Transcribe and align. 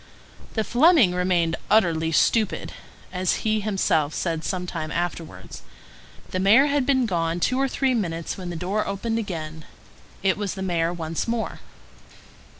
The 0.55 0.63
Fleming 0.63 1.13
remained 1.13 1.57
"utterly 1.69 2.11
stupid," 2.11 2.73
as 3.13 3.45
he 3.45 3.59
himself 3.59 4.15
said 4.15 4.43
some 4.43 4.65
time 4.65 4.91
afterwards. 4.91 5.61
The 6.31 6.39
mayor 6.39 6.65
had 6.65 6.87
been 6.87 7.05
gone 7.05 7.39
two 7.39 7.59
or 7.59 7.67
three 7.67 7.93
minutes 7.93 8.35
when 8.35 8.49
the 8.49 8.55
door 8.55 8.87
opened 8.87 9.19
again; 9.19 9.63
it 10.23 10.37
was 10.37 10.55
the 10.55 10.63
mayor 10.63 10.91
once 10.91 11.27
more. 11.27 11.59